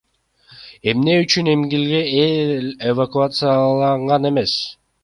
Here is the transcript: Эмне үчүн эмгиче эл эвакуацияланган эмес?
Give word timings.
Эмне 0.93 1.17
үчүн 1.25 1.51
эмгиче 1.53 2.01
эл 2.23 2.67
эвакуацияланган 2.93 4.33
эмес? 4.35 4.61